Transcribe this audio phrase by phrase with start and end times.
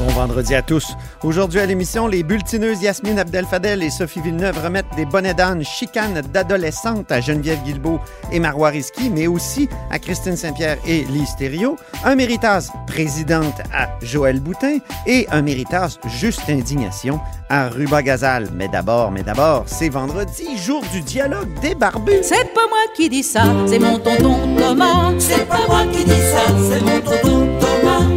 [0.00, 0.94] Bon vendredi à tous.
[1.22, 6.22] Aujourd'hui à l'émission, les bulletineuses Yasmine Abdel-Fadel et Sophie Villeneuve remettent des bonnets d'âne chicanes
[6.32, 8.00] d'adolescentes à Geneviève Guilbeault
[8.32, 13.90] et Marois Risky, mais aussi à Christine Saint-Pierre et Lise Thériault, un méritas présidente à
[14.00, 17.20] Joël Boutin et un méritas juste indignation
[17.50, 18.48] à Ruba Gazal.
[18.54, 22.22] Mais d'abord, mais d'abord, c'est vendredi, jour du dialogue des barbus.
[22.22, 25.12] C'est pas moi qui dis ça, c'est mon tonton Thomas.
[25.18, 27.69] C'est pas moi qui dis ça, c'est mon tonton Thomas.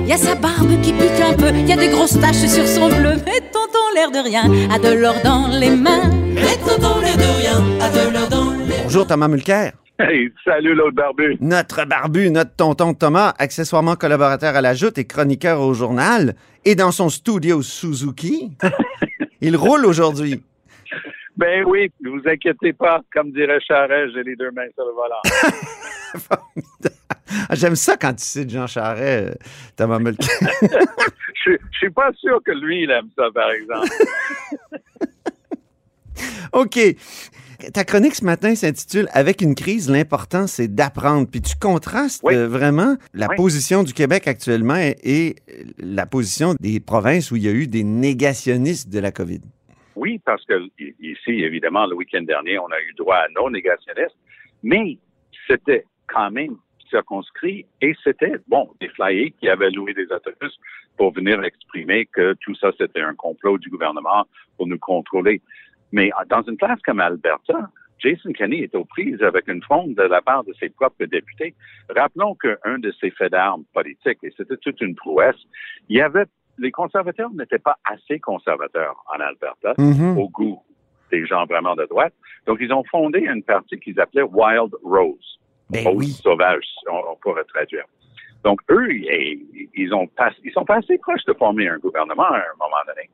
[0.05, 2.87] Y a sa barbe qui pique un peu, y a des grosses taches sur son
[2.89, 6.09] bleu, mais tonton l'air de rien a de l'or dans les mains.
[6.33, 9.73] Mais tonton l'air de rien a de l'or dans les Bonjour Thomas Mulcair.
[9.99, 11.37] Hey, salut l'autre barbu.
[11.39, 16.75] Notre barbu, notre tonton Thomas, accessoirement collaborateur à la Joute et chroniqueur au journal, et
[16.75, 18.51] dans son studio Suzuki.
[19.41, 20.41] Il roule aujourd'hui.
[21.43, 23.01] Ben oui, ne vous inquiétez pas.
[23.13, 25.21] Comme dirait Charest, j'ai les deux mains sur le volant.
[27.51, 29.33] J'aime ça quand tu cites Jean Charest, euh,
[29.75, 30.29] Thomas Mulcair.
[31.45, 33.89] Je je suis pas sûr que lui, il aime ça, par exemple.
[36.53, 36.79] OK.
[37.73, 41.27] Ta chronique ce matin s'intitule Avec une crise, l'important, c'est d'apprendre.
[41.29, 42.35] Puis tu contrastes Oui.
[42.35, 43.35] euh, vraiment la Oui.
[43.35, 45.35] position du Québec actuellement et, et
[45.79, 49.41] la position des provinces où il y a eu des négationnistes de la COVID.
[49.95, 54.17] Oui, parce que ici, évidemment, le week-end dernier, on a eu droit à non négationnistes,
[54.63, 54.97] mais
[55.47, 56.57] c'était quand même
[56.89, 60.57] circonscrit et c'était, bon, des flyers qui avaient loué des autobus
[60.97, 64.25] pour venir exprimer que tout ça, c'était un complot du gouvernement
[64.57, 65.41] pour nous contrôler.
[65.91, 67.69] Mais euh, dans une place comme Alberta,
[67.99, 71.55] Jason Kenney est aux prises avec une fronde de la part de ses propres députés.
[71.95, 75.41] Rappelons qu'un de ses faits d'armes politiques, et c'était toute une prouesse,
[75.89, 76.25] il y avait,
[76.57, 80.17] les conservateurs n'étaient pas assez conservateurs en Alberta Mhm.
[80.17, 80.61] au goût
[81.11, 82.13] des gens vraiment de droite.
[82.47, 85.39] Donc, ils ont fondé une partie qu'ils appelaient Wild Rose.
[85.69, 86.07] Ben Rose oui.
[86.07, 87.85] sauvage, on, on pourrait traduire.
[88.43, 92.23] Donc, eux, ils, ils ont pas, ils sont pas assez proches de former un gouvernement
[92.23, 93.09] à un moment donné.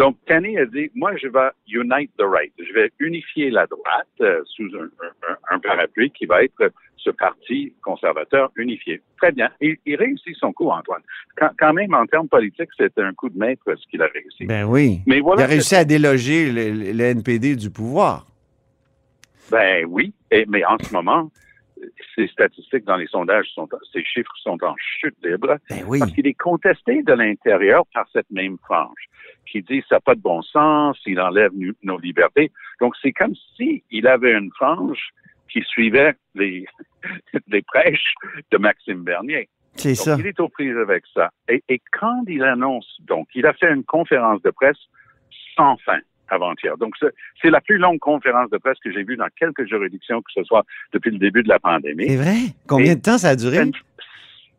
[0.00, 2.52] Donc, Kenny a dit, moi, je vais unite the right.
[2.58, 4.88] Je vais unifier la droite euh, sous un,
[5.28, 9.02] un- un parapluie qui va être ce parti conservateur unifié.
[9.20, 9.50] Très bien.
[9.60, 11.02] Il, il réussit son coup, Antoine.
[11.36, 14.46] Quand, quand même, en termes politiques, c'est un coup de maître ce qu'il a réussi.
[14.46, 15.00] Ben oui.
[15.06, 18.26] Mais voilà il a réussi à déloger le, le- le NPD du pouvoir.
[19.50, 21.30] Ben oui, et- mais en ce moment,
[22.14, 25.98] ces statistiques dans les sondages sont, ces chiffres sont en chute libre Ben oui.
[25.98, 29.04] parce qu'il est contesté de l'intérieur par cette même frange
[29.50, 32.52] qui dit ça n'a pas de bon sens, il enlève nu- nos libertés.
[32.80, 35.10] Donc c'est comme si il avait une frange
[35.50, 36.66] qui suivait les,
[37.48, 38.14] les prêches
[38.50, 39.48] de Maxime Bernier.
[39.74, 40.16] C'est ça.
[40.18, 41.30] il est aux prises avec ça.
[41.48, 44.76] Et, et quand il annonce, donc, il a fait une conférence de presse
[45.56, 45.98] sans fin
[46.32, 46.76] avant-hier.
[46.78, 50.32] Donc, c'est- la plus longue conférence de presse que j'ai vue dans quelques juridictions, que
[50.32, 52.06] ce soit depuis le début de la pandémie.
[52.08, 52.38] C'est vrai?
[52.68, 53.58] Combien Et- de temps ça a duré?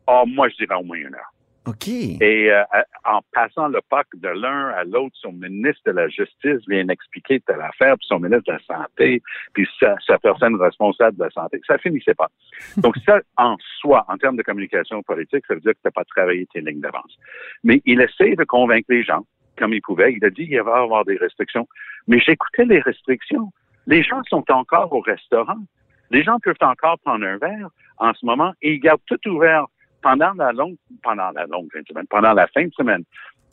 [0.08, 1.34] Oh, moi, je dirais au moins une heure.
[1.68, 1.88] OK.
[1.90, 2.64] Et euh,
[3.06, 7.40] en passant le PAC de l'un à l'autre, son ministre de la Justice vient expliquer
[7.42, 9.22] telle affaire, puis son ministre de la Santé,
[9.54, 11.62] puis sa, sa personne responsable de la santé.
[11.68, 12.30] Ça finissait pas.
[12.78, 15.92] Donc ça, en soi, en termes de communication politique, ça veut dire que tu n'as
[15.92, 17.16] pas travaillé tes lignes d'avance.
[17.64, 19.24] Mais il essaie de convaincre les gens,
[19.62, 20.14] comme il pouvait.
[20.14, 21.68] Il a dit qu'il y avoir des restrictions.
[22.08, 23.54] Mais j'écoutais les restrictions.
[23.86, 25.60] Les gens sont encore au restaurant.
[26.10, 29.68] Les gens peuvent encore prendre un verre en ce moment et ils gardent tout ouvert
[30.02, 33.04] pendant la longue, pendant la longue semaine, pendant la fin de semaine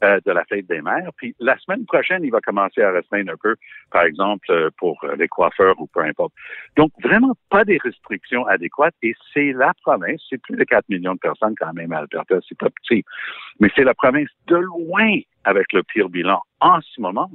[0.04, 1.10] euh, de la fête des mères.
[1.16, 3.56] Puis la semaine prochaine, il va commencer à restreindre un peu,
[3.91, 6.32] par exemple, euh, pour euh, les coiffeurs ou peu importe.
[6.76, 8.94] Donc, vraiment pas des restrictions adéquates.
[9.03, 12.37] Et c'est la province, c'est plus de 4 millions de personnes quand même à Alberta,
[12.48, 13.04] c'est pas petit.
[13.60, 17.31] Mais c'est la province de loin avec le pire bilan en ce moment.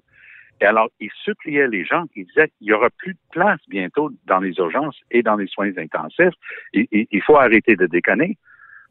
[0.62, 4.12] Et alors, il suppliait les gens, il disait qu'il n'y aura plus de place bientôt
[4.28, 6.34] dans les urgences et dans les soins intensifs.
[6.74, 8.38] Il, il- il faut arrêter de déconner.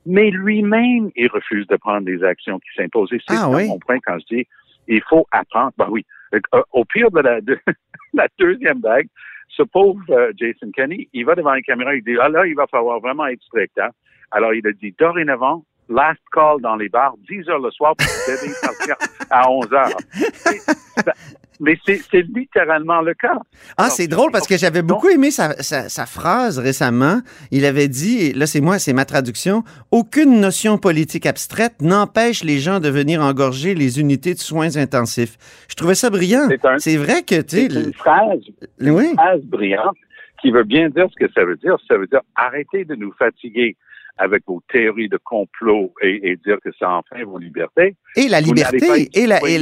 [0.06, 3.10] Mais lui-même, il refuse de prendre des actions qui s'imposent.
[3.10, 3.68] C'est Ah ça oui?
[3.68, 4.46] mon point quand je dis
[4.88, 5.72] il faut apprendre.
[5.78, 6.04] Ben oui.
[6.34, 6.40] Euh,
[6.72, 7.56] Au pire de la, de
[8.14, 9.06] la deuxième vague,
[9.48, 12.54] ce pauvre euh, Jason Kenney, il va devant les caméras, il dit Ah là, il
[12.56, 13.78] va falloir vraiment être strict.
[13.78, 13.90] Hein?
[14.32, 18.06] Alors, il a dit dorénavant, last call dans les bars, 10 heures le soir, pour
[18.06, 18.96] vous devez partir
[19.30, 19.96] à 11 heures.
[21.60, 23.38] Mais c'est littéralement le cas.
[23.76, 27.20] Ah, c'est drôle parce que j'avais beaucoup aimé sa, sa- sa phrase récemment.
[27.52, 29.62] Il avait dit, et là c'est moi, c'est ma traduction,
[29.92, 35.36] aucune notion politique abstraite n'empêche les gens de venir engorger les unités de soins intensifs.
[35.68, 36.48] Je trouvais ça brillant.
[36.78, 38.40] C'est vrai que, tu une phrase
[38.80, 39.96] oui, phrase brillante
[40.40, 41.76] qui veut bien dire ce que ça veut dire.
[41.86, 43.76] Ça veut dire arrêtez de nous fatiguer
[44.18, 47.96] avec vos théories de complot et, et dire que c'est enfin vos libertés.
[48.14, 49.58] Et la liberté, et la- et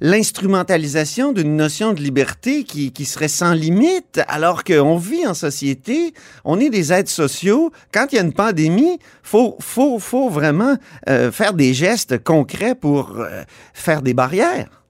[0.00, 6.14] l'instrumentalisation d'une notion de liberté qui, qui serait sans limite, alors qu'on vit en société,
[6.44, 7.70] on est des êtres sociaux.
[7.92, 10.76] Quand il y a une pandémie, faut, faut, faut vraiment
[11.08, 13.42] euh, faire des gestes concrets pour euh,
[13.74, 14.82] faire des barrières.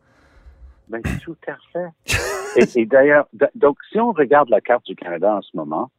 [0.88, 2.16] Ben, tout à fait.
[2.56, 5.90] et et d'ailleurs, donc, si on regarde la carte du Canada en ce moment,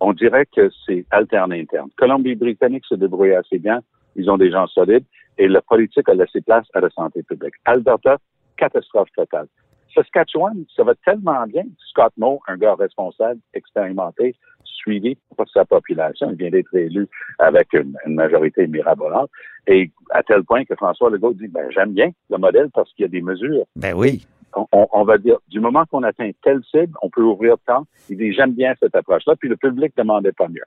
[0.00, 1.90] on dirait que c'est alterné interne.
[1.96, 3.80] Colombie-Britannique se débrouille assez bien.
[4.16, 5.04] Ils ont des gens solides.
[5.38, 7.54] Et la politique a laissé place à la santé publique.
[7.64, 8.18] Alberta,
[8.56, 9.46] catastrophe totale.
[9.94, 11.64] Saskatchewan, ça va tellement bien.
[11.90, 14.34] Scott Moe, un gars responsable, expérimenté,
[14.64, 17.08] suivi par sa population, il vient d'être élu
[17.38, 19.30] avec une, une majorité mirabolante.
[19.66, 23.04] Et à tel point que François Legault dit, ben, j'aime bien le modèle parce qu'il
[23.04, 24.26] y a des mesures Ben oui.
[24.72, 27.86] On, va dire, du moment qu'on atteint telle cible, on peut ouvrir tant.
[28.08, 30.64] Il dit, j'aime bien cette approche-là, puis le public demandait pas mieux.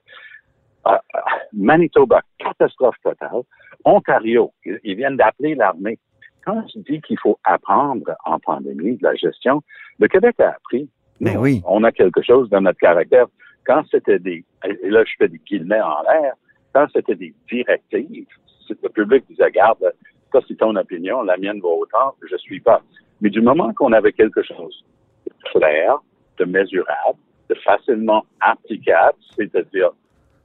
[0.84, 1.24] Ah, ah,
[1.54, 3.44] Manitoba, catastrophe totale.
[3.86, 6.00] Ontario, ils, viennent d'appeler l'armée.
[6.44, 9.62] Quand je dis qu'il faut apprendre en pandémie de la gestion,
[10.00, 10.90] le Québec a appris.
[11.20, 11.62] Ben Nous, oui.
[11.66, 13.28] On a quelque chose dans notre caractère.
[13.66, 16.34] Quand c'était des, et là je fais des guillemets en l'air,
[16.74, 18.26] quand c'était des directives,
[18.70, 19.94] le public disait, garde,
[20.32, 22.82] ça c'est ton opinion, la mienne va autant, je suis pas.
[23.22, 24.84] Mais du moment qu'on avait quelque chose
[25.26, 25.98] de clair,
[26.38, 27.20] de mesurable,
[27.50, 29.92] de facilement applicable, c'est-à-dire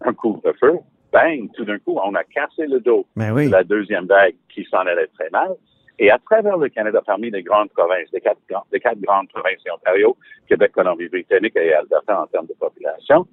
[0.03, 0.79] un couvre-feu,
[1.13, 3.47] bang, tout d'un coup, on a cassé le dos Ben oui.
[3.47, 5.55] de la deuxième vague qui s'en allait très mal.
[5.99, 8.39] Et à travers le Canada, parmi les grandes provinces, les quatre,
[8.71, 13.27] les quatre grandes provinces, Ontario, Québec, Colombie-Britannique et Alberta en termes de population,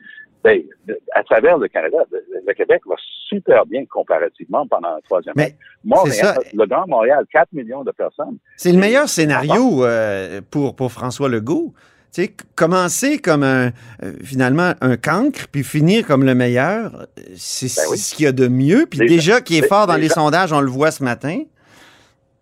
[0.43, 2.95] de- à travers le Canada, le, Québec va
[3.29, 5.55] super bien comparativement pendant la troisième Mais vague.
[5.85, 8.37] Montréal, le Grand Montréal, 4 millions de personnes.
[8.57, 11.73] C'est le meilleur scénario euh, pour, pour François Legault.
[12.13, 13.67] Tu sais, c- commencer comme un,
[14.03, 17.05] euh, finalement un cancre, puis finir comme le meilleur, euh,
[17.35, 17.97] c'est Ben oui.
[17.97, 18.85] ce qu'il y a de mieux.
[18.87, 21.41] Puis Les- déjà, qui est fort dans les sondages, on le voit ce matin.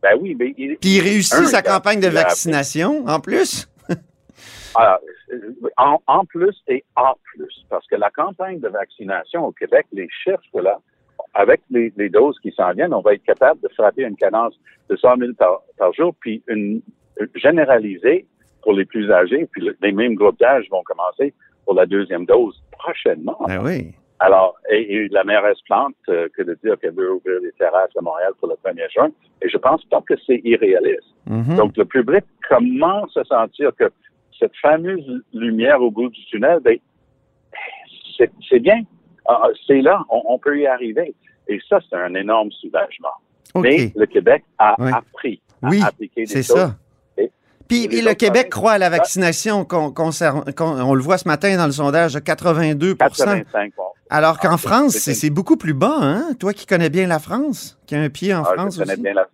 [0.03, 3.69] Ben oui, mais il, Puis il réussit Un, sa campagne de vaccination, en plus.
[4.75, 5.07] Alors, euh,
[5.77, 10.07] en, en plus et en plus, parce que la campagne de vaccination au Québec, les
[10.23, 10.79] chiffres là,
[11.33, 14.53] avec les, les doses qui s'en viennent, on va être capable de frapper une cadence
[14.89, 16.81] de 100 000 par, par jour, puis une,
[17.19, 18.25] une généralisée
[18.63, 21.33] pour les plus âgés, puis le- les mêmes groupes d'âge vont commencer
[21.65, 23.37] pour la deuxième dose prochainement.
[23.47, 23.93] Ben oui.
[24.19, 27.89] Alors, et, et la mairesse Plante euh, que de dire qu'elle veut ouvrir les terrasses
[27.97, 29.09] à Montréal pour le 1er juin,
[29.41, 31.07] et je pense pas que c'est irréaliste.
[31.27, 31.55] Mhm.
[31.55, 33.85] Donc, le public commence à sentir que
[34.41, 36.77] cette fameuse lumière au bout du tunnel, ben,
[38.49, 38.81] c'est bien.
[39.27, 41.13] Ah, C'est là, on, on peut y arriver.
[41.47, 43.09] Et ça, c'est un énorme soulagement.
[43.55, 44.91] Mais le Québec a Ouais.
[44.93, 46.57] appris à Oui, appliquer des c'est choses.
[46.57, 46.75] ça.
[47.67, 51.25] Puis et le Québec croit à la vaccination, qu'on- concerne- qu'on- on le voit ce
[51.25, 53.83] matin dans le sondage, de 82 85 bon.
[54.09, 56.33] Alors qu'en Ah, France, c'est beaucoup plus bas, hein?
[56.37, 58.93] Toi qui connais bien la France, qui a un pied en Ah, France je connais
[58.93, 59.01] aussi.
[59.01, 59.27] bien la-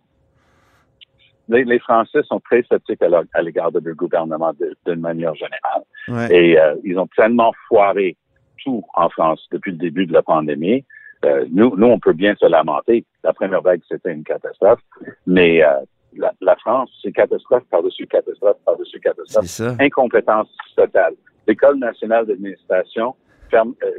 [1.49, 4.53] Les, les Français sont très sceptiques à l'égard de leur gouvernement
[4.85, 5.83] d'une manière générale.
[6.09, 6.35] Ouais.
[6.35, 8.17] Et euh, ils ont tellement foiré
[8.63, 10.83] tout en France depuis le début de la pandémie.
[11.25, 13.05] Euh, nous, nous, on peut bien se lamenter.
[13.23, 14.79] La première vague, c'était une catastrophe.
[15.25, 15.69] Mais euh,
[16.15, 19.45] la, la France, c'est catastrophe par-dessus catastrophe par-dessus catastrophe.
[19.45, 19.75] C'est ça.
[19.79, 21.13] Incompétence totale.
[21.47, 23.15] L'École nationale d'administration,
[23.49, 23.91] ferme, euh,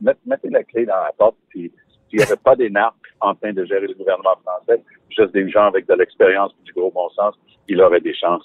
[0.00, 1.70] met- mettez la clé dans la porte, puis
[2.14, 4.80] s'il n'y avait pas des narcs en train de gérer le gouvernement français,
[5.10, 7.34] juste des gens avec de l'expérience et du gros bon sens,
[7.68, 8.44] il aurait des chances.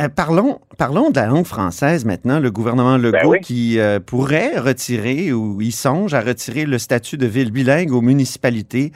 [0.00, 2.40] Euh, parlons, parlons de la langue française maintenant.
[2.40, 3.40] Le gouvernement Legault Ben oui.
[3.40, 8.00] qui euh, pourrait retirer ou il songe à retirer le statut de ville bilingue aux
[8.00, 8.92] municipalités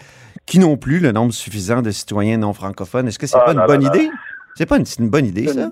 [0.47, 3.09] qui n'ont plus le nombre suffisant de citoyens non francophones.
[3.09, 4.09] Est-ce que c'est Ah, pas une bonne non, idée?
[4.55, 5.71] C'est pas une, une bonne idée, ça?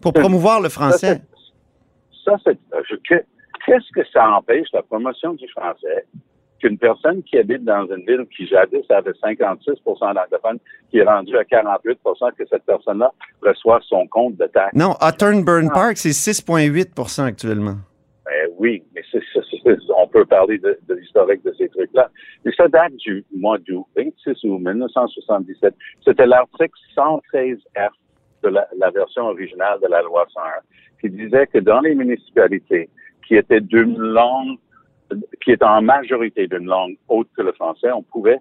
[0.00, 1.22] Pour promouvoir le Ça, français.
[2.24, 2.56] Ça, c'est.
[3.08, 3.24] que-
[3.64, 6.06] Qu'est-ce que ça empêche la promotion du français?
[6.60, 10.58] Qu'une personne qui habite dans une ville qui jadis avait 56 d'anglophones,
[10.90, 11.98] qui est rendue à 48
[12.38, 14.74] que cette personne-là reçoit son compte de taxe?
[14.74, 15.74] Non, Hawthorne Burn Ah.
[15.74, 17.76] Park, c'est 6,8% actuellement.
[18.24, 22.10] Ben oui, mais c'est, c'est- c'est- on peut parler de, de l'historique de ces trucs-là.
[22.44, 25.74] Mais ça date du mois d'août 26 août 1977.
[26.04, 27.90] C'était l'article 113F
[28.42, 30.42] de la, la version originale de la loi 101
[31.00, 32.88] qui disait que dans les municipalités
[33.26, 34.56] qui étaient d'une langue,
[35.42, 38.38] qui étaient en majorité d'une langue autre que le français, on pouvait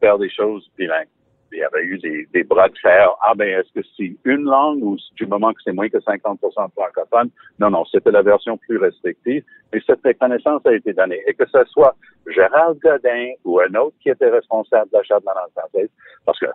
[0.00, 1.08] faire des choses bilingues.
[1.50, 3.08] Il y avait eu des, des bras de fer.
[3.22, 6.40] Ah ben, est-ce que c'est une langue ou du moment que c'est moins que 50
[6.42, 7.30] de francophones?
[7.58, 9.42] Non, non, c'était la version plus restrictive.
[9.72, 11.22] Mais cette reconnaissance a été donnée.
[11.26, 11.96] Et que ce soit
[12.26, 15.88] Gérald Godin ou un autre qui était responsable de la Charte de la langue française,
[16.26, 16.46] parce que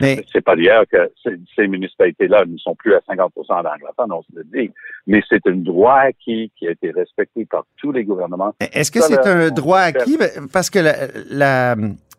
[0.00, 4.22] Mais- C'est pas d'hier que ces, ces municipalités-là ne sont plus à 50% d'anglophones, on
[4.22, 4.70] se le dit.
[5.06, 8.54] Mais c'est un droit acquis qui a été respecté par tous les gouvernements.
[8.60, 10.16] Est-ce que c'est un droit acquis?
[10.18, 11.76] Ben, Parce que la- la-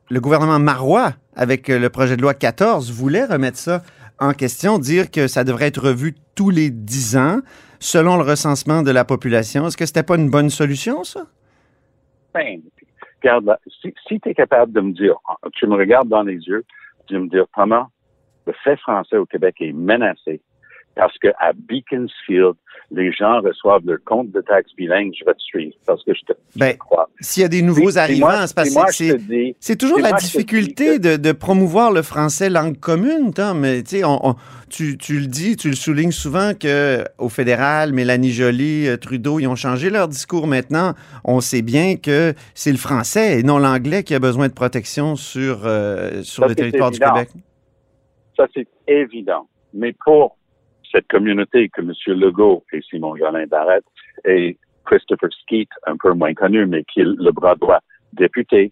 [0.09, 3.83] le gouvernement marois, avec euh, le projet de loi 14, voulait remettre ça
[4.19, 7.39] en question, dire que ça devrait être revu tous les 10 ans,
[7.79, 9.67] selon le recensement de la population.
[9.67, 11.21] Est-ce que c'était pas une bonne solution, ça?
[12.33, 12.59] Ben,
[13.23, 15.15] regarde, si, si tu es capable de me dire,
[15.53, 16.63] tu me regardes dans les yeux,
[17.09, 17.87] tu me dire, Thomas,
[18.45, 20.41] le fait français au Québec est menacé
[20.99, 22.55] parce que à Beaconsfield,
[22.91, 26.21] les gens reçoivent leur compte de taxes bilingue, je vais te suivre parce que je
[26.21, 27.07] te Ben, crois.
[27.21, 29.17] S'il y a des nouveaux arrivants, c'est parce que
[29.59, 29.75] c'est...
[29.77, 33.59] toujours la moi, difficulté que- de, de promouvoir le français langue commune, Tom.
[33.59, 34.35] Mais tu sais, on- on-
[34.69, 39.39] tu, tu le dis, tu le soulignes souvent que au fédéral, Mélanie Joly, euh, Trudeau,
[39.39, 40.95] ils ont changé leur discours maintenant.
[41.23, 45.15] On sait bien que c'est le français et non l'anglais qui a besoin de protection
[45.15, 46.99] sur, euh, sur Ça, le territoire du.
[46.99, 47.29] Québec.
[48.35, 49.47] Ça, c'est évident.
[49.73, 50.37] Mais pour
[50.91, 51.93] cette communauté que M.
[52.19, 53.85] Legault et Simon Jolin Barrette
[54.25, 57.79] et Christopher Skeet, un peu moins connu, mais qui est le bras droit
[58.13, 58.71] député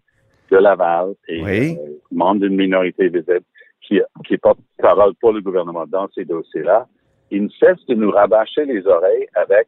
[0.50, 1.77] de Laval et Oui.
[1.79, 3.43] euh, membre d'une minorité visible,
[3.81, 6.88] qui, qui porte parole pour le gouvernement dans ces dossiers-là,
[7.29, 9.67] il ne cesse de nous rabâcher les oreilles avec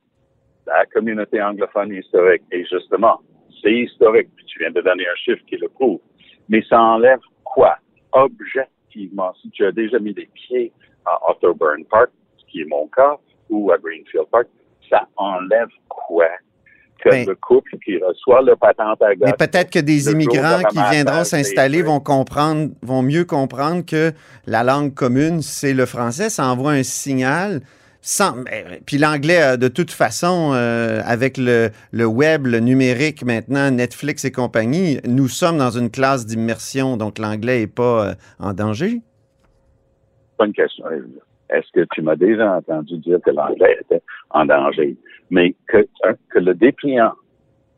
[0.66, 2.44] la communauté anglophone historique.
[2.52, 3.20] Et justement,
[3.62, 4.30] c'est historique.
[4.36, 6.00] Puis tu viens de donner un chiffre qui le prouve.
[6.48, 7.78] Mais ça enlève quoi?
[8.14, 10.72] Objectivement, si tu as déjà mis les pieds
[11.06, 12.10] à Otterburn Park,
[12.52, 13.18] qui est mon cas,
[13.50, 14.48] ou à Greenfield Park,
[14.90, 16.28] ça enlève quoi?
[17.02, 20.78] Que Ben- le couple qui reçoit le patente à Mais peut-être que des immigrants qui
[20.92, 24.12] viendront s'installer vont comprendre, vont mieux comprendre que
[24.46, 26.30] la langue commune, c'est le français.
[26.30, 27.62] Ça envoie un signal.
[28.02, 33.72] Sans, mais- puis l'anglais, de toute façon, euh, avec le, le web, le numérique maintenant,
[33.72, 38.54] Netflix et compagnie, nous sommes dans une classe d'immersion, donc l'anglais n'est pas euh, en
[38.54, 39.02] danger.
[40.38, 40.86] bonne question.
[41.50, 44.96] Est-ce que tu m'as déjà entendu dire que l'anglais était en danger?
[45.30, 47.14] Mais que, hein, que le dépliant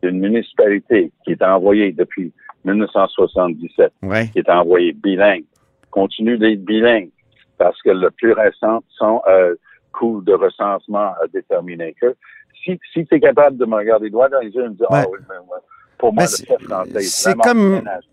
[0.03, 2.33] d'une municipalité qui est envoyé depuis
[2.65, 4.27] 1977, Ouais.
[4.33, 5.45] qui est envoyé bilingue,
[5.91, 7.09] continue d'être bilingue
[7.57, 9.55] parce que le plus récent son euh,
[9.93, 12.15] coût de recensement a déterminé que
[12.63, 14.89] si, si tu es capable de me regarder droit dans les yeux et me dire,
[14.89, 14.99] Ouais.
[15.03, 15.59] ah oui, mais, ouais,
[16.01, 16.99] pour moi, Ben, le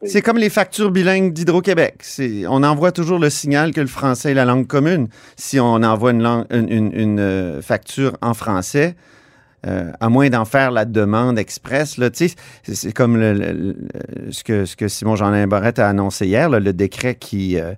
[0.06, 2.04] c'est- comme- les factures bilingues d'Hydro-Québec.
[2.48, 5.08] On envoie toujours le signal que le français est la langue commune.
[5.36, 8.94] Si on envoie une, langue- une- une- une, euh, facture en français,
[9.66, 14.66] euh, à moins d'en faire la demande express, c'est- comme le- le- le- ce, que,
[14.66, 17.72] ce que Simon Jean Barrette a annoncé hier, là, le décret qui euh,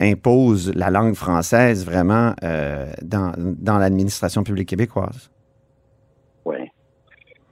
[0.00, 5.30] impose la langue française vraiment euh, dans, dans l'administration publique québécoise.
[6.44, 6.58] Oui.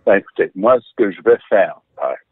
[0.06, 1.80] Ben, écoutez, moi, ce que je vais faire,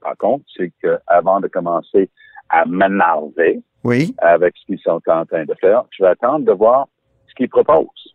[0.05, 2.11] par, par contre, c'est que avant de commencer
[2.49, 6.53] à m'énerver Oui, avec ce qu'ils sont en train de faire, je vais attendre de
[6.53, 6.87] voir
[7.29, 8.15] ce qu'ils proposent.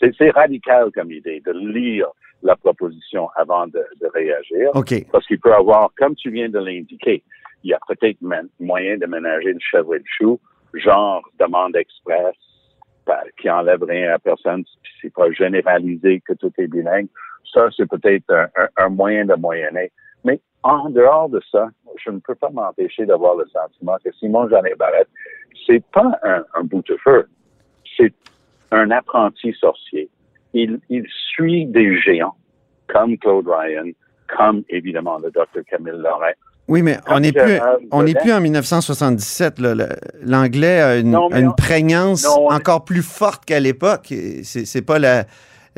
[0.00, 2.06] C'est, radical comme idée de lire
[2.42, 4.70] la proposition avant de, de réagir,
[5.12, 7.22] parce qu'il peut avoir, comme tu viens de l'indiquer,
[7.62, 8.16] il y a peut-être
[8.58, 10.40] moyen de ménager le chèvre et le chou,
[10.74, 12.34] genre demande express,
[13.40, 14.64] qui enlève rien à personne,
[15.02, 17.08] c'est pas généralisé que tout est bilingue.
[17.52, 19.90] Ça, c'est peut-être un, un- un moyen de moyenner.
[20.24, 21.68] Mais en dehors de ça,
[22.04, 25.08] je ne peux pas m'empêcher d'avoir le sentiment que Simon Jean Barrette,
[25.66, 27.26] c'est pas un, un bout-de-feu.
[27.96, 28.12] C'est
[28.70, 30.08] un apprenti sorcier.
[30.52, 32.34] Il, il suit des géants,
[32.88, 33.90] comme Claude Ryan,
[34.36, 35.62] comme évidemment le Dr.
[35.68, 36.32] Camille Lorrain.
[36.68, 37.58] Oui, mais on n'est plus,
[37.90, 38.20] on Godin.
[38.20, 39.58] plus en 1977.
[39.58, 39.74] là.
[39.74, 39.88] Le-
[40.22, 43.58] L'anglais a une, Non, mais a une on- prégnance non, on- encore plus forte qu'à
[43.58, 44.12] l'époque.
[44.44, 45.24] C'est pas la,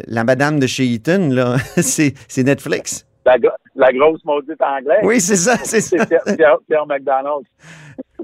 [0.07, 1.31] la madame de chez Eaton,
[1.77, 3.07] c'est Netflix.
[3.25, 5.01] La, gro- la grosse maudite anglaise.
[5.05, 6.05] Oui, c'est ça, c'est ça.
[6.07, 7.45] Pierre, Pierre, McDonald.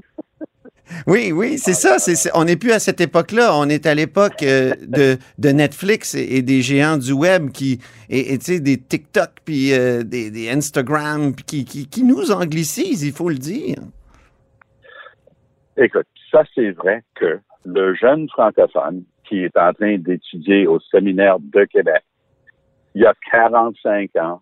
[1.05, 1.97] Oui, oui, c'est ça.
[2.33, 3.55] on n'est plus à cette époque-là.
[3.55, 7.79] On est à l'époque euh, de, de Netflix et, et des géants du web qui,
[8.09, 13.03] et et, tu sais, des TikTok puis euh, des, des Instagram qui, qui nous anglicisent,
[13.03, 13.77] il faut le dire.
[15.77, 21.37] Écoute, ça c'est vrai que le jeune francophone qui est en train d'étudier au séminaire
[21.39, 22.03] de Québec,
[22.95, 24.41] il y a 45 ans,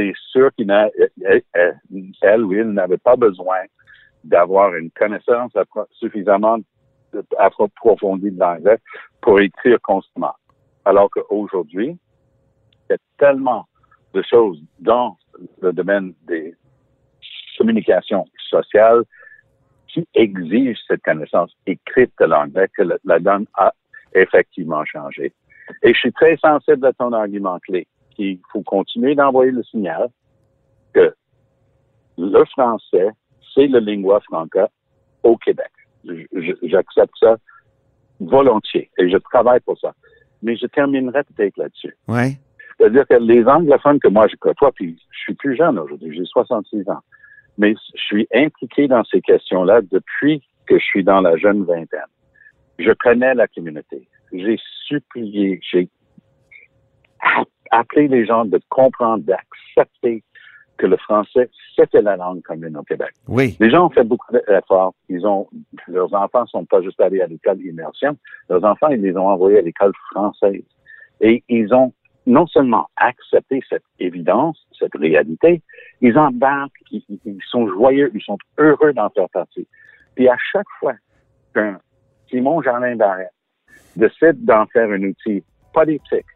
[0.00, 0.88] c'est sûr qu'il n'a,
[1.24, 1.74] elle, elle-
[2.22, 3.58] elle n'avait pas besoin
[4.24, 5.52] d'avoir une connaissance
[5.92, 6.58] suffisamment
[7.38, 8.78] approfondie de l'anglais
[9.20, 10.34] pour écrire constamment.
[10.84, 11.98] Alors qu'aujourd'hui,
[12.88, 13.66] il y a tellement
[14.14, 15.16] de choses dans
[15.60, 16.54] le domaine des
[17.58, 19.02] communications sociales
[19.88, 23.72] qui exige cette connaissance écrite de l'anglais que la donne a
[24.14, 25.32] effectivement changé.
[25.82, 27.86] Et je suis très sensible à ton argument clé,
[28.20, 30.08] qu'il faut continuer d'envoyer le signal
[30.92, 31.14] que
[32.18, 33.08] le français,
[33.54, 34.68] c'est le lingua franca
[35.22, 35.70] au Québec.
[36.62, 37.36] J'accepte ça
[38.20, 39.94] volontiers et je travaille pour ça.
[40.42, 41.96] Mais je terminerai peut-être là-dessus.
[42.08, 42.38] Ouais.
[42.76, 46.24] C'est-à-dire que les anglophones que moi je côtoie, puis je suis plus jeune aujourd'hui, j'ai
[46.24, 47.00] 66 ans,
[47.58, 52.00] mais je suis impliqué dans ces questions-là depuis que je suis dans la jeune vingtaine.
[52.78, 54.08] Je connais la communauté.
[54.32, 55.88] J'ai supplié, j'ai
[57.70, 60.22] appelé les gens de comprendre, d'accepter
[60.76, 63.10] que le français, c'était la langue commune au Québec.
[63.28, 63.56] Oui.
[63.60, 64.94] Les gens ont fait beaucoup d'efforts.
[65.08, 65.46] Ils ont,
[65.88, 68.16] leurs enfants sont pas juste allés à l'école immersion.
[68.48, 70.64] Leurs enfants, ils les ont envoyés à l'école française.
[71.20, 71.92] Et ils ont
[72.26, 75.62] non seulement accepté cette évidence, cette réalité,
[76.00, 79.66] ils embarquent, ils, ils sont joyeux, ils sont heureux d'en faire partie.
[80.14, 80.94] Puis à chaque fois
[81.54, 81.78] qu'un
[82.30, 83.32] Simon Jardin Barrette
[83.96, 85.42] décide d'en faire un outil
[85.74, 86.26] politique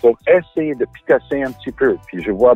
[0.00, 1.96] pour essayer de picasser un petit peu.
[2.06, 2.54] Puis je vois,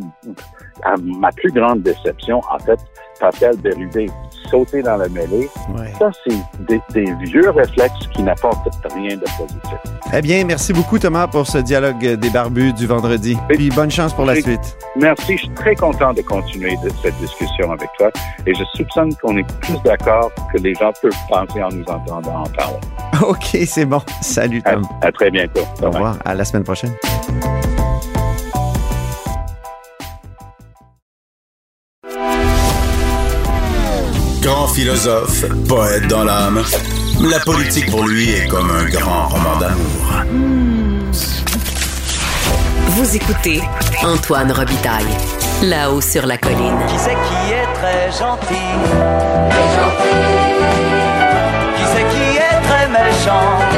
[0.85, 2.79] à ma plus grande déception, en fait,
[3.21, 4.07] Pascal Bérubé
[4.51, 5.49] sauter dans la mêlée.
[5.77, 5.93] Ouais.
[5.99, 6.37] Ça, c'est
[6.69, 9.75] des, des vieux réflexes qui n'apportent rien de positif.
[10.15, 13.37] Eh bien, merci beaucoup, Thomas, pour ce dialogue des barbus du vendredi.
[13.49, 14.79] Puis bonne chance pour la suite.
[14.97, 18.11] Merci, je suis très content de continuer de- cette discussion avec toi
[18.47, 22.43] et je soupçonne qu'on est plus d'accord que les gens peuvent penser en nous entendant
[22.45, 22.79] en parler.
[23.23, 24.01] OK, c'est bon.
[24.23, 24.83] Salut, Tom.
[25.03, 25.63] à très bientôt.
[25.83, 26.17] Au revoir.
[26.25, 26.95] À la semaine prochaine.
[34.41, 36.63] Grand philosophe, poète dans l'âme,
[37.21, 40.13] la politique pour lui est comme un grand roman d'amour.
[42.87, 43.61] Vous écoutez
[44.03, 45.05] Antoine Robitaille,
[45.63, 46.79] là-haut sur la colline.
[46.89, 48.55] Qui c'est qui est très gentil?
[51.77, 53.59] Qui c'est qui est très méchant?
[53.71, 53.77] Qui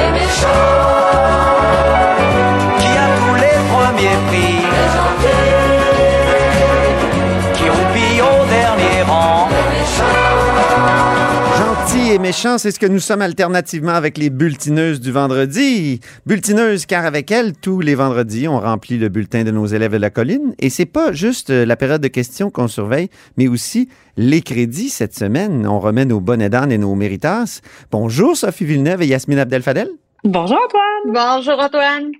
[11.91, 16.01] Gentil et méchant, c'est ce que nous sommes alternativement avec les bulletineuses du vendredi.
[16.25, 19.97] Bulletineuses car avec elles, tous les vendredis, on remplit le bulletin de nos élèves de
[19.97, 20.55] la colline.
[20.61, 24.89] Et c'est pas juste euh, la période de questions qu'on surveille, mais aussi les crédits
[24.89, 25.67] cette semaine.
[25.67, 27.61] On remet nos bonnets d'âne et nos méritas.
[27.91, 29.89] Bonjour Sophie Villeneuve et Yasmine Abdel-Fadel.
[30.23, 31.13] Bonjour Antoine.
[31.13, 32.13] Bonjour Antoine.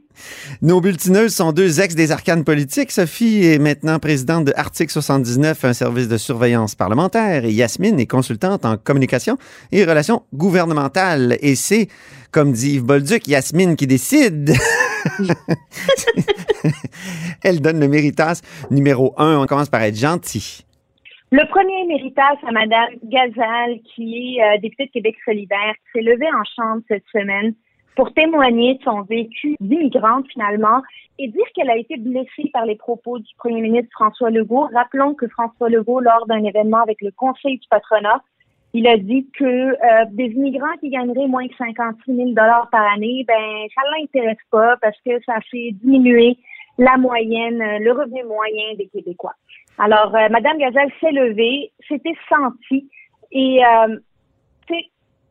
[0.63, 2.91] Nos bulletineuses sont deux ex des arcanes politiques.
[2.91, 8.07] Sophie est maintenant présidente de Article 79, un service de surveillance parlementaire, et Yasmine est
[8.07, 9.37] consultante en communication
[9.73, 11.37] et relations gouvernementales.
[11.41, 11.89] Et c'est,
[12.31, 14.53] comme dit Yves Bolduc, Yasmine qui décide.
[17.43, 19.43] Elle donne le méritas numéro un.
[19.43, 20.65] On commence par être gentil.
[21.33, 26.05] Le premier méritage à Madame Gazal, qui est euh, députée de Québec solidaire, qui s'est
[26.05, 27.55] levée en chambre cette semaine
[28.01, 30.81] pour témoigner de son vécu d'immigrante finalement
[31.19, 34.71] et dire qu'elle a été blessée par les propos du premier ministre François Legault.
[34.75, 38.23] Rappelons que François Legault, lors d'un événement avec le Conseil du patronat,
[38.73, 42.91] il a dit que euh, des immigrants qui gagneraient moins que 56 000 dollars par
[42.91, 46.39] année, ben ça l'intéresse pas parce que ça fait diminuer
[46.79, 49.35] la moyenne, euh, le revenu moyen des Québécois.
[49.77, 52.89] Alors, euh, Madame Gazelle s'est levée, c'était senti
[53.31, 53.99] et euh,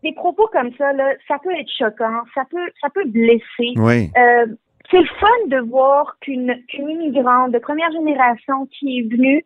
[0.03, 3.73] des propos comme ça là, ça peut être choquant, ça peut ça peut blesser.
[3.75, 4.11] Oui.
[4.17, 4.45] Euh,
[4.91, 9.45] c'est le fun de voir qu'une qu'une immigrante de première génération qui est venue,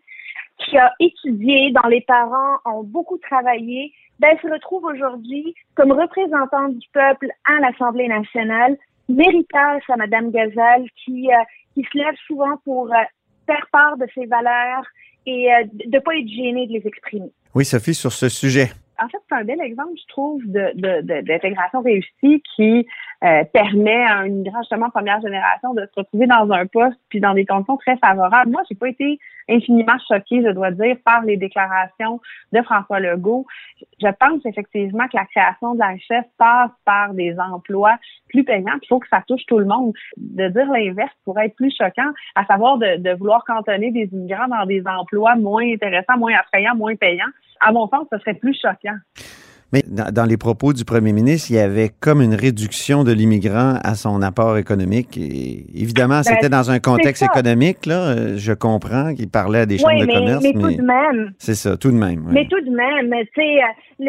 [0.59, 6.77] qui a étudié, dont les parents ont beaucoup travaillé, ben, se retrouve aujourd'hui comme représentante
[6.77, 8.77] du peuple à l'Assemblée nationale.
[9.09, 12.97] Méritage à Madame Gazal qui, euh, qui se lève souvent pour euh,
[13.45, 14.85] faire part de ses valeurs
[15.25, 17.31] et euh, de ne pas être gênée de les exprimer.
[17.53, 18.71] Oui, Sophie, sur ce sujet.
[19.01, 22.86] En fait, c'est un bel exemple, je trouve, de, de, de- d'intégration réussie qui
[23.23, 27.19] euh, permet à un immigrant justement première génération de se retrouver dans un poste puis
[27.19, 28.51] dans des conditions très favorables.
[28.51, 32.19] Moi, j'ai pas été infiniment choquée, je dois dire, par les déclarations
[32.51, 33.45] de François Legault.
[34.01, 37.97] Je pense effectivement que la création de la richesse passe par des emplois
[38.29, 38.77] plus payants.
[38.82, 39.93] Il faut que ça touche tout le monde.
[40.17, 44.47] De dire l'inverse pourrait être plus choquant, à savoir de, de vouloir cantonner des immigrants
[44.47, 47.32] dans des emplois moins intéressants, moins attrayants, moins payants.
[47.60, 48.97] À mon sens, ce serait plus choquant.
[49.73, 53.12] Mais dans, dans les propos du premier ministre, il y avait comme une réduction de
[53.12, 55.17] l'immigrant à son apport économique.
[55.17, 57.86] Et évidemment, Ben, c'était dans un contexte économique.
[57.88, 60.62] Là, Euh, je comprends qu'il parlait à des chambres Oui, de mais, commerce, mais mais,
[60.62, 62.25] tout de même, c'est ça, tout de même.
[62.27, 62.33] ouais.
[62.33, 64.03] Mais tout de même, tu sais, euh,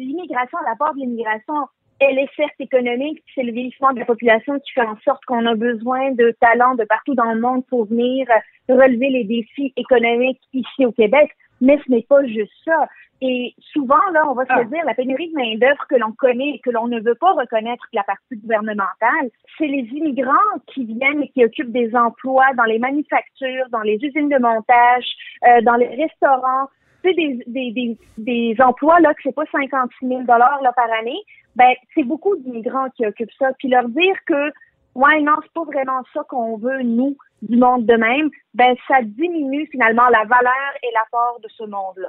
[0.00, 1.54] l'immigration, l'apport de l'immigration,
[2.00, 5.44] elle est certes économique, c'est le vieillissement de la population qui fait en sorte qu'on
[5.46, 8.26] a besoin de talents de partout dans le monde pour venir
[8.68, 11.28] relever les défis économiques ici au Québec,
[11.62, 12.86] mais ce n'est pas juste ça.
[13.22, 14.64] Et souvent, là, on va se Ah.
[14.64, 17.84] dire, la pénurie de main-d'œuvre que l'on connaît et que l'on ne veut pas reconnaître
[17.92, 22.64] de la partie gouvernementale, c'est les immigrants qui viennent et qui occupent des emplois dans
[22.64, 25.06] les manufactures, dans les usines de montage,
[25.46, 26.68] euh, dans les restaurants,
[27.02, 31.18] sais, des, des, des, des emplois là que c'est pas 56 000 dollars par année,
[31.56, 33.50] ben c'est beaucoup d'immigrants qui occupent ça.
[33.58, 34.52] Puis leur dire que
[34.94, 39.02] ouais non c'est pas vraiment ça qu'on veut nous du monde de même, ben ça
[39.02, 42.08] diminue finalement la valeur et l'apport de ce monde-là.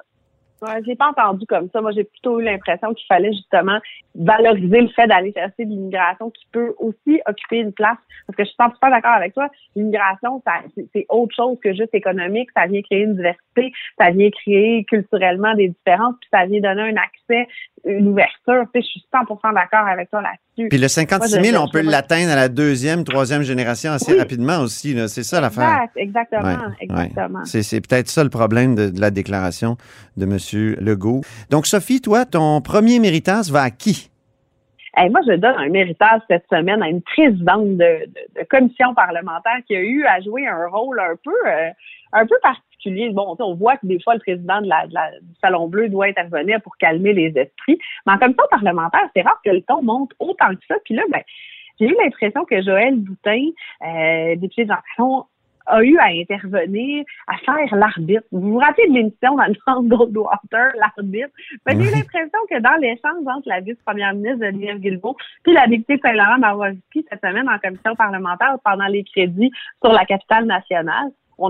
[0.63, 1.81] Ouais, j'ai pas entendu comme ça.
[1.81, 3.79] Moi, j'ai plutôt eu l'impression qu'il fallait justement
[4.15, 7.97] valoriser le fait d'aller chercher de l'immigration qui peut aussi occuper une place.
[8.25, 9.49] Parce que je suis pas d'accord avec toi.
[9.75, 10.41] L'immigration,
[10.93, 12.49] c'est autre chose que juste économique.
[12.55, 16.83] Ça vient créer une diversité, ça vient créer culturellement des différences, puis ça vient donner
[16.83, 17.45] un accès,
[17.85, 18.63] une ouverture.
[18.73, 20.69] Tu sais, je suis 100% d'accord avec toi là-dessus.
[20.69, 24.13] Puis le 56 Moi, je- 000, on peut l'atteindre à la deuxième, troisième génération assez
[24.13, 24.19] Oui.
[24.19, 24.93] rapidement aussi.
[24.93, 25.07] là.
[25.07, 25.87] C'est ça l'affaire.
[25.95, 27.45] Exact, exactement, Ouais, exactement.
[27.45, 29.77] C'est, c'est peut-être ça le problème de, de la déclaration
[30.17, 30.75] de M.
[30.79, 31.21] Legault.
[31.49, 34.09] Donc, Sophie, toi, ton premier méritas va à qui?
[34.95, 38.93] Hey, moi, je donne un méritage cette semaine à une présidente de, de- de commission
[38.93, 41.69] parlementaire qui a eu à jouer un rôle un peu euh,
[42.13, 42.61] un peu particulier.
[43.11, 45.89] Bon, on voit que des fois, le président de la, de la- du Salon Bleu
[45.89, 47.79] doit intervenir pour calmer les esprits.
[48.05, 50.75] Mais en commission parlementaire, c'est rare que le ton monte autant que ça.
[50.85, 51.21] Puis là, ben,
[51.79, 53.45] j'ai eu l'impression que Joël Boutin,
[53.85, 55.27] euh, député de Jean
[55.65, 58.23] a eu à intervenir, à faire l'arbitre.
[58.33, 61.29] Vous vous rappelez de l'émission dans le centre Goldwater, l'arbitre?
[61.65, 65.67] Ben, j'ai eu l'impression que dans l'échange entre la vice-première ministre Geneviève Guilbeault puis la
[65.67, 71.11] députée Saint-Laurent Marowiecki cette semaine en commission parlementaire pendant les crédits sur la capitale nationale,
[71.37, 71.49] on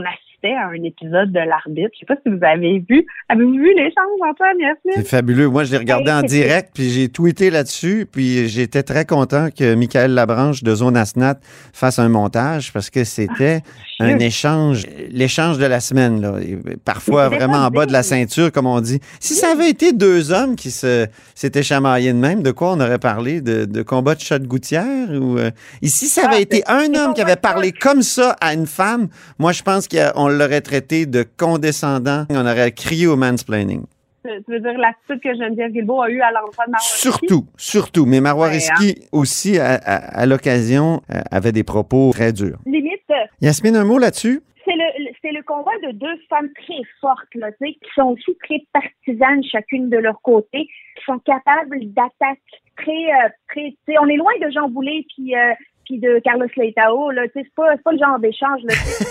[0.51, 1.89] à un épisode de l'arbitre.
[1.93, 3.05] Je sais pas si vous avez vu.
[3.29, 4.93] Avez-vous vu l'échange, Antoine, Yasmine?
[4.95, 5.47] C'est fabuleux.
[5.47, 9.75] Moi, je l'ai regardé en direct, puis j'ai tweeté là-dessus, puis j'étais très content que
[9.75, 11.35] Michael Labranche de Zone Asnat
[11.73, 13.61] fasse un montage parce que c'était
[13.99, 14.27] un Dieu.
[14.27, 16.33] échange, l'échange de la semaine, là.
[16.83, 18.99] Parfois vraiment en bas de la ceinture, comme on dit.
[19.19, 22.99] Si ça avait été deux hommes qui s'étaient chamaillés de même, de quoi on aurait
[22.99, 23.41] parlé?
[23.41, 25.09] De, de combat de chat de gouttière?
[25.11, 25.51] Ou, euh,
[25.81, 29.07] Ici, ça avait Ah, été un homme qui avait parlé comme ça à une femme.
[29.39, 32.25] Moi, je pense qu'on l'aurait traité de condescendant.
[32.29, 33.83] On aurait crié au mansplaining.
[34.23, 36.97] Tu veux dire l'attitude que Geneviève Guilbeault a eue à l'endroit de Marowiecki?
[37.01, 38.05] Surtout, surtout.
[38.05, 42.57] Mais Marois Ouais, Risky aussi, à, à- à l'occasion, euh, avait des propos très durs.
[42.65, 43.01] Limite,
[43.41, 44.41] Yasmine, un mot là-dessus?
[44.65, 47.89] c'est le, le- c'est le combat de deux femmes très fortes, là, tu sais, qui
[47.95, 52.39] sont aussi très partisanes chacune de leur côté, qui sont capables d'attaques
[52.77, 55.51] très, euh, très, on est loin de Jean Boulet puis euh,
[55.85, 58.61] puis de Carlos Leitao, là, c'est pas, c'est pas le genre d'échange.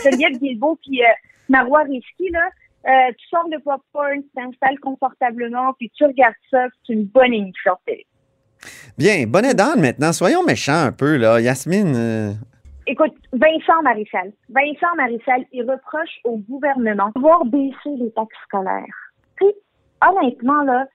[0.05, 1.07] Geneviève Guilbeault puis euh,
[1.49, 2.49] Marois Risky, là,
[2.87, 7.33] euh, tu sors de popcorn, tu t'installes confortablement, puis tu regardes ça, c'est une bonne
[7.33, 8.07] émission de télé.
[8.99, 10.13] Bien, bonnet d'âne maintenant.
[10.13, 11.41] Soyons méchants un peu, là.
[11.41, 12.33] Yasmine, euh,
[12.87, 14.33] Écoute, Vincent Marissal.
[14.49, 19.13] Vincent Marissal, il reproche au gouvernement d'avoir baissé les taxes scolaires.
[19.37, 19.53] Puis,
[20.05, 20.87] honnêtement, là,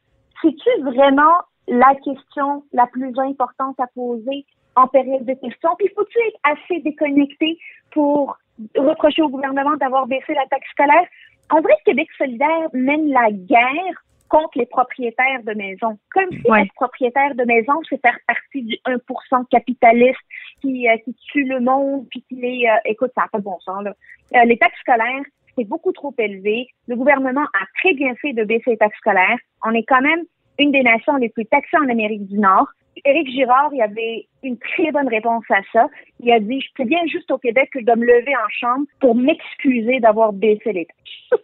[0.41, 1.33] c'est-tu vraiment
[1.67, 4.45] la question la plus importante à poser
[4.77, 5.71] en période de questions?
[5.77, 7.57] Puis, faut-tu être assez déconnecté
[7.91, 8.37] pour
[8.75, 11.05] reprocher au gouvernement d'avoir baissé la taxe scolaire?
[11.49, 15.97] En vrai, Québec solidaire mène la guerre contre les propriétaires de maisons.
[16.13, 16.63] Comme si Ouais.
[16.63, 20.19] être propriétaire de maison, c'est faire partie du 1% capitaliste
[20.61, 22.67] qui, euh, qui tue le monde, puis qui les...
[22.67, 23.93] euh, écoute, ça n'a pas de bon sens, là.
[24.35, 25.23] Euh, les taxes scolaires,
[25.55, 26.67] c'est beaucoup trop élevé.
[26.87, 29.37] Le gouvernement a très bien fait de baisser les taxes scolaires.
[29.65, 30.23] On est quand même
[30.59, 32.67] une des nations les plus taxées en Amérique du Nord.
[33.05, 35.87] Éric Girard, il avait une très bonne réponse à ça.
[36.19, 38.49] Il a dit, je peux bien juste au Québec que je dois me lever en
[38.49, 41.43] chambre pour m'excuser d'avoir baissé les taxes.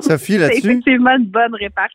[0.00, 0.58] Sophie, C'est là-dessus?
[0.70, 1.94] effectivement une bonne répartie.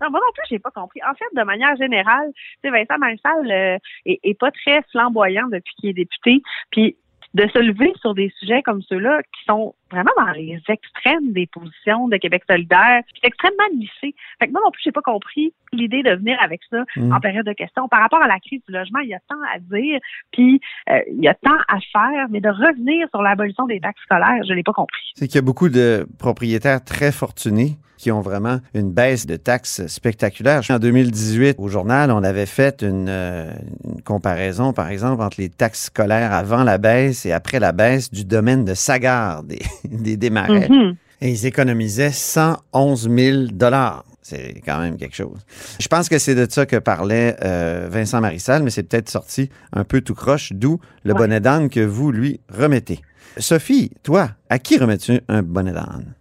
[0.00, 1.00] Non, moi non plus, j'ai pas compris.
[1.02, 5.48] En fait, de manière générale, tu sais, Vincent Marissal euh, est, est pas très flamboyant
[5.48, 6.40] depuis qu'il est député.
[6.70, 6.96] Puis
[7.34, 11.46] de se lever sur des sujets comme ceux-là qui sont vraiment dans les extrêmes des
[11.46, 14.14] positions de Québec solidaire, c'est extrêmement lissé.
[14.38, 17.12] Fait que moi non plus, j'ai pas compris l'idée de venir avec ça Mm.
[17.12, 17.88] en période de questions.
[17.88, 19.98] Par rapport à la crise du logement, il y a tant à dire,
[20.32, 24.02] puis euh, il y a tant à faire, mais de revenir sur l'abolition des taxes
[24.02, 25.12] scolaires, je l'ai pas compris.
[25.14, 29.36] C'est qu'il y a beaucoup de propriétaires très fortunés qui ont vraiment une baisse de
[29.36, 30.60] taxes spectaculaire.
[30.68, 33.50] En 2018, au journal, on avait fait une, euh,
[33.82, 38.10] une comparaison, par exemple, entre les taxes scolaires avant la baisse et après la baisse
[38.10, 39.62] du domaine de Sagar, des,
[40.18, 40.28] des.
[40.28, 40.96] Mhm.
[41.22, 44.04] Et ils économisaient 111 000 dollars.
[44.20, 45.38] C'est quand même quelque chose.
[45.80, 49.48] Je pense que c'est de ça que parlait euh, Vincent Marissal, mais c'est peut-être sorti
[49.72, 51.18] un peu tout croche, d'où le Ouais.
[51.20, 53.00] bonnet d'âne que vous lui remettez.
[53.38, 56.12] Sophie, toi, à qui remets-tu un bonnet d'âne?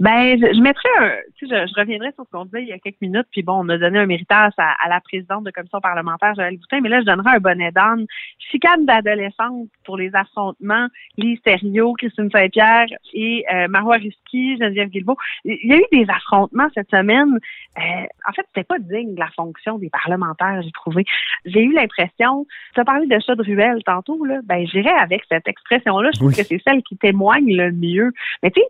[0.00, 2.68] Ben, je, je mettrais un, tu sais, je, je reviendrai sur ce qu'on disait il
[2.68, 5.42] y a quelques minutes, puis bon, on a donné un méritage à, à la présidente
[5.42, 8.06] de commission parlementaire, Joël Boutin, mais là, je donnerai un bonnet d'âne.
[8.38, 15.16] Chicane d'adolescentes pour les affrontements, Lise Thériault, Christine Saint-Pierre et euh, Marois Risky, Geneviève Guilbeault.
[15.44, 17.38] Il y a eu des affrontements cette semaine.
[17.78, 17.80] Euh,
[18.28, 21.04] en fait, c'était pas digne de la fonction des parlementaires, j'ai trouvé.
[21.44, 25.22] J'ai eu l'impression, tu as parlé de chat de ruelle tantôt, là, ben, j'irais avec
[25.28, 26.10] cette expression-là.
[26.14, 26.36] Je trouve Oui.
[26.36, 28.12] que c'est celle qui témoigne le mieux.
[28.44, 28.66] Mais tu sais,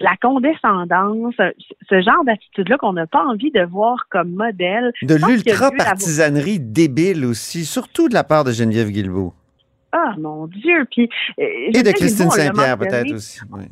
[0.00, 4.92] la condescendance, ce genre d'attitude-là qu'on n'a pas envie de voir comme modèle.
[5.02, 9.34] De l'ultra-partisanerie débile aussi, surtout de la part de Geneviève Guilbeault.
[9.92, 10.86] Ah, mon Dieu!
[10.90, 11.08] Puis,
[11.38, 13.40] euh, Et de Christine Saint-Pierre, peut-être aussi.
[13.50, 13.64] oui.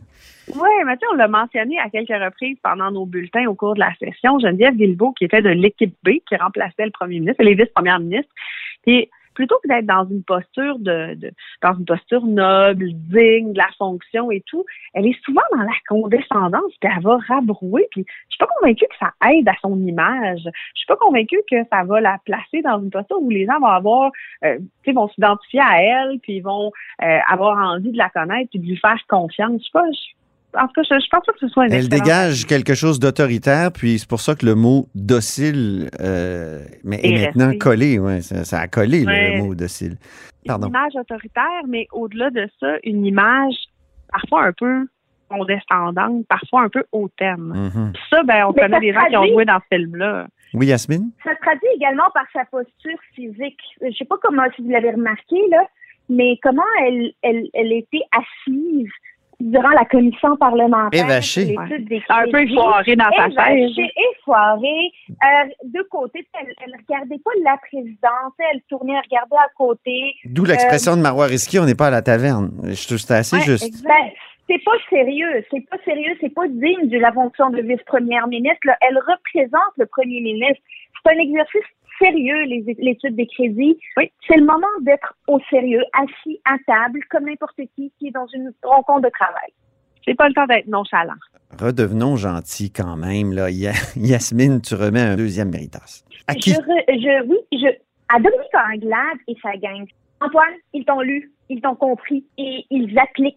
[0.55, 3.75] Oui, mais tu sais, on l'a mentionné à quelques reprises pendant nos bulletins au cours
[3.75, 4.39] de la session.
[4.39, 8.33] Geneviève Guilbeault, qui était de l'équipe B, qui remplaçait le premier ministre, les vice-premières ministres.
[8.87, 11.31] Puis, plutôt que d'être dans une posture de, de-
[11.63, 15.77] dans une posture noble, digne de la fonction et tout, elle est souvent dans la
[15.89, 17.87] condescendance, puis elle va rabrouer.
[17.93, 20.41] Puis, je suis pas convaincue que ça aide à son image.
[20.43, 23.61] Je suis pas convaincue que ça va la placer dans une posture où les gens
[23.61, 24.11] vont avoir,
[24.45, 26.73] euh, tu sais, vont s'identifier à elle, puis vont
[27.05, 29.61] euh, avoir envie de la connaître, puis de lui faire confiance.
[29.61, 29.85] Je sais pas.
[29.93, 30.15] je-
[30.55, 32.99] en tout cas, je, je pense pas que ce soit une Elle dégage quelque chose
[32.99, 37.59] d'autoritaire, puis c'est pour ça que le mot docile euh, mais est Est maintenant resté.
[37.59, 37.99] collé.
[37.99, 39.37] Ouais, ça, ça a collé le- Ouais.
[39.37, 39.97] le mot docile.
[40.47, 40.69] Pardon.
[40.69, 43.55] une image autoritaire, mais au-delà de ça, une image
[44.11, 44.87] parfois un peu
[45.29, 47.71] condescendante, parfois un peu hautaine.
[47.93, 50.27] Puis ça, ben, on Mais connaît des gens qui ont joué dans ce film-là.
[50.55, 51.11] Oui, Yasmine?
[51.23, 53.61] Ça se traduit également par sa posture physique.
[53.83, 55.65] Je sais pas comment si vous l'avez remarqué là,
[56.09, 58.89] mais comment elle, elle, elle était assise
[59.41, 61.07] durant la commission parlementaire.
[61.09, 63.71] L'étude des Un peu effoirée dans sa chaise.
[64.13, 64.91] Effoirée.
[65.11, 70.15] Euh, de côté, elle, elle regardait pas la présidente, elle tournait, elle regardait à côté.
[70.25, 72.51] D'où l'expression de Marois Risky, on n'est pas à la taverne.
[72.65, 73.65] Je trouve que c'était assez Ouais, juste.
[73.65, 73.87] exact.
[73.89, 74.11] Ben,
[74.51, 78.59] c'est pas sérieux, c'est pas sérieux, c'est pas digne de la fonction de vice-première ministre.
[78.65, 78.77] là.
[78.81, 80.63] Elle représente le premier ministre.
[81.05, 81.63] C'est un exercice
[81.99, 83.79] sérieux, les- l'étude des crédits.
[83.97, 84.11] Oui.
[84.27, 88.27] C'est le moment d'être au sérieux, assis à table, comme n'importe qui qui est dans
[88.29, 89.51] une rencontre de travail.
[90.05, 91.13] C'est pas le temps d'être nonchalant.
[91.61, 93.33] Redevenons gentils quand même.
[93.33, 93.51] Là.
[93.51, 96.03] Ya- Yasmine, tu remets un deuxième méritas.
[96.27, 96.51] À qui?
[96.51, 97.69] Je, re- je, oui, je,
[98.09, 99.87] à Dominique Anglade et sa gang.
[100.21, 103.37] Antoine, ils t'ont lu, ils t'ont compris et ils appliquent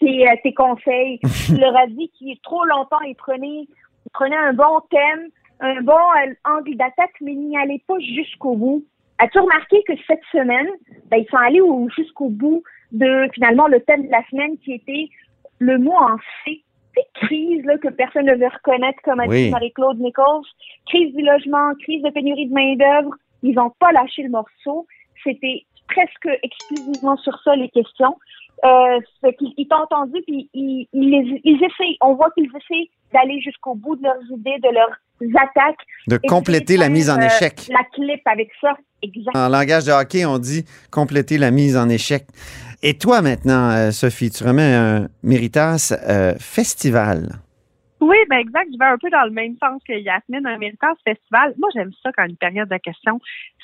[0.00, 1.18] tes, euh, tes conseils.
[1.46, 3.66] tu leur as dit qu'il est trop longtemps, ils prenaient,
[4.06, 5.28] ils prenaient un bon thème,
[5.60, 8.84] un bon euh, angle d'attaque, mais n'y allaient pas jusqu'au bout.
[9.18, 10.68] As-tu remarqué que cette semaine,
[11.10, 14.72] ben, ils sont allés au- jusqu'au bout de finalement le thème de la semaine qui
[14.74, 15.08] était
[15.58, 16.62] le mot en C.
[16.96, 19.44] Cette crise là, que personne ne veut reconnaître, comme a Oui.
[19.44, 20.46] dit Marie-Claude Nichols.
[20.86, 23.14] Crise du logement, crise de pénurie de main-d'œuvre.
[23.42, 24.86] Ils n'ont pas lâché le morceau.
[25.22, 28.16] C'était presque exclusivement sur ça les questions.
[28.64, 29.00] Euh,
[29.38, 33.74] qu'ils ils t'ont entendu, puis ils, ils, ils essaient, on voit qu'ils essaient d'aller jusqu'au
[33.74, 34.96] bout de leurs idées, de leurs
[35.34, 35.80] attaques.
[36.06, 37.68] De compléter la mise en euh, échec.
[37.70, 39.36] La clip avec ça, exact.
[39.36, 42.24] En langage de hockey, on dit compléter la mise en échec.
[42.82, 47.28] Et toi maintenant, euh, Sophie, tu remets un méritas euh, festival.
[48.00, 48.68] Oui, ben exact.
[48.72, 51.54] Je vais un peu dans le même sens que Yasmine, un méritage festival.
[51.58, 53.20] Moi, j'aime ça quand une période de questions,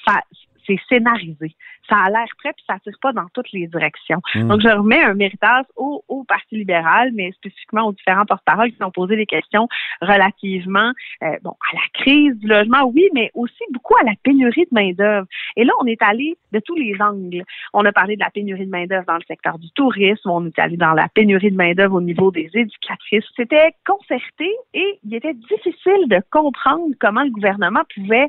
[0.06, 0.20] ça,
[0.66, 1.54] c'est scénarisé.
[1.88, 4.20] Ça a l'air prêt, puis ça tire pas dans toutes les directions.
[4.34, 4.48] Mm.
[4.48, 8.82] Donc, je remets un méritage au, au Parti libéral, mais spécifiquement aux différents porte-paroles qui
[8.82, 9.68] ont posé des questions
[10.00, 14.64] relativement euh, bon à la crise du logement, oui, mais aussi beaucoup à la pénurie
[14.64, 15.26] de main-d'œuvre.
[15.56, 17.42] Et là, on est allé de tous les angles.
[17.72, 20.58] On a parlé de la pénurie de main-d'œuvre dans le secteur du tourisme, on est
[20.58, 23.24] allé dans la pénurie de main-d'œuvre au niveau des éducatrices.
[23.36, 28.28] C'était concerté et il était difficile de comprendre comment le gouvernement pouvait,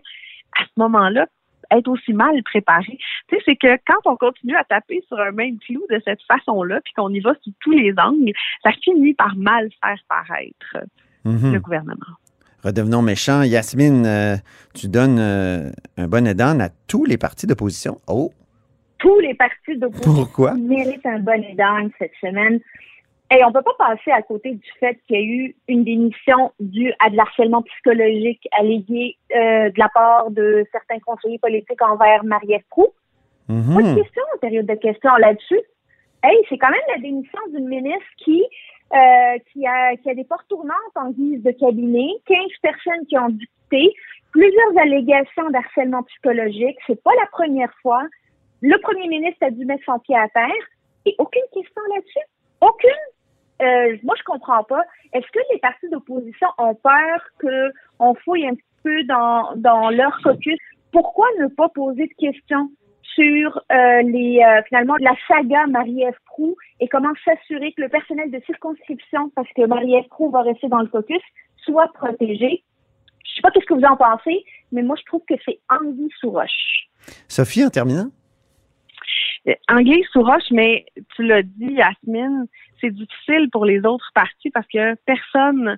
[0.58, 1.28] à ce moment-là,
[1.71, 2.97] être aussi mal préparé.
[3.27, 6.21] Tu sais, c'est que quand on continue à taper sur un même clou de cette
[6.23, 8.32] façon-là, puis qu'on y va sous tous les angles,
[8.63, 10.86] ça finit par mal faire paraître
[11.25, 11.53] Mhm.
[11.53, 12.15] le gouvernement.
[12.63, 13.43] Redevenons méchants.
[13.43, 14.36] Yasmine, euh,
[14.73, 17.97] tu donnes euh, un bon aidant à tous les partis d'opposition.
[18.08, 18.32] Oh,
[18.97, 20.53] Tous les partis d'opposition pourquoi?
[20.56, 22.60] méritent un bon aidant cette semaine.
[23.30, 26.54] Et on peut pas passer à côté du fait qu'il y a eu une démission
[26.60, 32.24] due à de l'harcèlement psychologique allégué euh, de la part de certains conseillers politiques envers
[32.24, 32.94] Marie-Ève Proulx.
[33.50, 33.76] Mhm.
[33.76, 35.60] Pas de question en période de questions là-dessus.
[36.24, 38.44] Hey, c'est quand même la démission d'une ministre qui
[38.94, 43.18] euh, qui a qui a des portes tournantes en guise de cabinet, 15 personnes qui
[43.18, 43.94] ont dicté,
[44.32, 46.78] plusieurs allégations d'harcèlement psychologique.
[46.88, 48.04] C'est pas la première fois.
[48.62, 50.66] Le premier ministre a dû mettre son pied à terre
[51.06, 52.26] et aucune question là-dessus.
[52.62, 53.16] Aucune.
[53.62, 54.82] Euh, moi, je comprends pas.
[55.13, 59.89] Est-ce que les partis d'opposition ont peur que on fouille un petit peu dans, dans
[59.89, 60.58] leur caucus?
[60.91, 62.70] Pourquoi ne pas poser de questions
[63.02, 68.30] sur euh, les euh, finalement la saga Marie-Ève Proux et comment s'assurer que le personnel
[68.30, 71.22] de circonscription, parce que Marie-Ève Proux va rester dans le caucus,
[71.58, 72.63] soit protégé?
[73.26, 76.12] Je sais pas qu'est-ce que vous en pensez, mais moi, je trouve que c'est anguille
[76.20, 76.88] sous roche.
[77.28, 78.10] Sophie, en terminant?
[79.70, 82.48] Anguille sous roche, mais tu l'as dit, Yasmine,
[82.82, 85.78] c'est difficile pour les autres partis parce que personne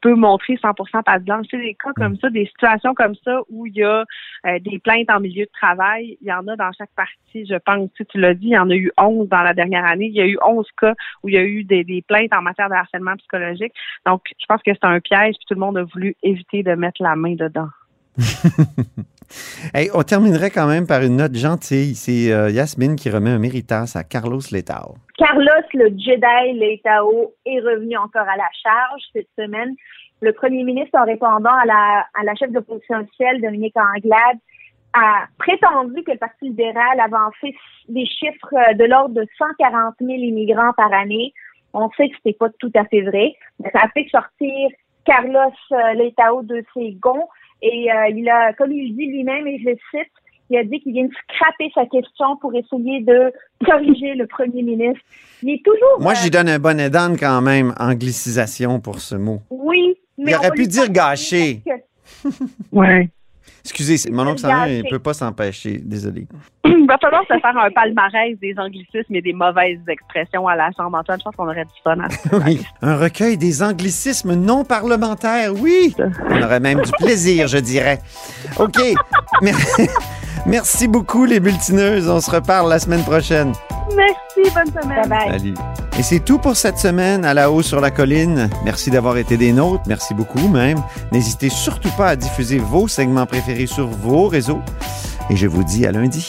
[0.00, 1.46] peut montrer 100% passe blanche.
[1.48, 4.04] Tu sais, des cas comme ça, des situations comme ça où il y a
[4.46, 7.56] euh, des plaintes en milieu de travail, il y en a dans chaque partie, je
[7.56, 7.90] pense.
[7.94, 10.06] Tu, sais, tu l'as dit, il y en a eu 11 dans la dernière année.
[10.06, 12.42] Il y a eu 11 cas où il y a eu des, des plaintes en
[12.42, 13.72] matière de harcèlement psychologique.
[14.06, 16.74] Donc, je pense que c'est un piège, puis tout le monde a voulu éviter de
[16.74, 17.68] mettre la main dedans.
[19.74, 21.94] Hey, on terminerait quand même par une note gentille.
[21.94, 24.96] C'est euh, Yasmine qui remet un méritas à Carlos Letao.
[25.16, 29.74] Carlos, le Jedi Leitao, est revenu encore à la charge cette semaine.
[30.20, 34.38] Le premier ministre, en répondant à la, à la chef d'opposition officielle, Dominique Anglade,
[34.94, 37.54] a prétendu que le Parti libéral avançait
[37.88, 41.32] des chiffres euh, de l'ordre de 140 000 immigrants par année.
[41.74, 43.34] On sait que c'était pas tout à fait vrai.
[43.72, 44.70] Ça a fait sortir
[45.04, 47.28] Carlos euh, Leitao de ses gonds
[47.62, 50.12] et euh, il a, comme il dit lui-même, et je le cite,
[50.50, 53.32] il a dit qu'il vient de scraper sa question pour essayer de
[53.66, 55.00] corriger le premier ministre.
[55.42, 56.00] Il est toujours.
[56.00, 59.40] Moi, euh, j'y donne un bonnet d'âne quand même, anglicisation pour ce mot.
[59.50, 61.72] Oui, mais Il aurait pu dire parce que-
[62.72, 63.08] Ouais.
[63.64, 65.80] Excusez, mon oncle Sandrine, il ne peut pas s'empêcher.
[65.84, 66.26] Désolé.
[66.64, 70.70] Il va falloir se faire un palmarès des anglicismes et des mauvaises expressions à la
[70.76, 70.96] Chambre.
[70.98, 72.08] Antoine, je pense qu'on aurait du fun à
[72.46, 75.94] Oui, un recueil des anglicismes non parlementaires, oui.
[76.30, 77.98] On aurait même du plaisir, je dirais.
[78.58, 78.78] OK.
[79.42, 79.56] Mer-
[80.46, 82.08] Merci beaucoup, les bulletineuses.
[82.08, 83.52] On se reparle la semaine prochaine.
[84.38, 85.08] Merci, bonne semaine.
[85.08, 85.38] Bye bye.
[85.38, 85.54] Salut.
[85.98, 88.48] Et c'est tout pour cette semaine à la haut sur la colline.
[88.64, 89.82] Merci d'avoir été des nôtres.
[89.86, 90.78] Merci beaucoup même.
[91.12, 94.60] N'hésitez surtout pas à diffuser vos segments préférés sur vos réseaux.
[95.30, 96.28] Et je vous dis à lundi.